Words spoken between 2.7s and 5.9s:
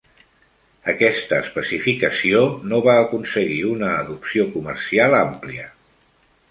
no va aconseguir una adopció comercial àmplia.